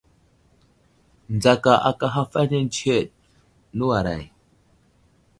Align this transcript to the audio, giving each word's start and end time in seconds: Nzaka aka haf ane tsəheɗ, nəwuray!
Nzaka 1.35 1.73
aka 1.89 2.05
haf 2.15 2.31
ane 2.41 2.57
tsəheɗ, 2.73 3.07
nəwuray! 3.75 4.23